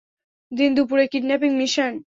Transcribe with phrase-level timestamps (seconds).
[0.51, 1.93] দিন দুপুরে kidnapping mission.